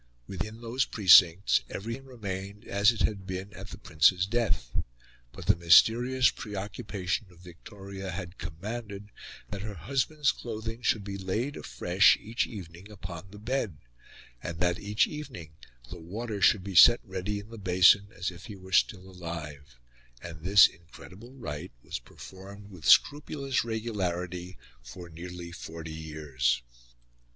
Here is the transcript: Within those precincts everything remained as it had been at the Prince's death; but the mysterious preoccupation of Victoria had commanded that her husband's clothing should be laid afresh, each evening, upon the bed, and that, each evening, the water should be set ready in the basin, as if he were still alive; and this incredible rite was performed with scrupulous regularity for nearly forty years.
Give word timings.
Within 0.25 0.61
those 0.61 0.83
precincts 0.85 1.61
everything 1.69 2.05
remained 2.05 2.65
as 2.65 2.91
it 2.91 3.01
had 3.03 3.27
been 3.27 3.53
at 3.53 3.67
the 3.69 3.77
Prince's 3.77 4.25
death; 4.25 4.71
but 5.31 5.45
the 5.45 5.55
mysterious 5.55 6.31
preoccupation 6.31 7.27
of 7.29 7.41
Victoria 7.41 8.09
had 8.09 8.39
commanded 8.39 9.11
that 9.51 9.61
her 9.61 9.75
husband's 9.75 10.31
clothing 10.31 10.81
should 10.81 11.03
be 11.03 11.19
laid 11.19 11.55
afresh, 11.55 12.17
each 12.19 12.47
evening, 12.47 12.89
upon 12.89 13.29
the 13.29 13.37
bed, 13.37 13.77
and 14.41 14.57
that, 14.59 14.79
each 14.79 15.05
evening, 15.05 15.51
the 15.91 15.99
water 15.99 16.41
should 16.41 16.63
be 16.63 16.73
set 16.73 16.99
ready 17.03 17.37
in 17.39 17.49
the 17.51 17.59
basin, 17.59 18.07
as 18.17 18.31
if 18.31 18.45
he 18.45 18.55
were 18.55 18.71
still 18.71 19.07
alive; 19.07 19.77
and 20.23 20.41
this 20.41 20.65
incredible 20.65 21.35
rite 21.35 21.73
was 21.83 21.99
performed 21.99 22.71
with 22.71 22.89
scrupulous 22.89 23.63
regularity 23.63 24.57
for 24.81 25.09
nearly 25.09 25.51
forty 25.51 25.93
years. 25.93 26.63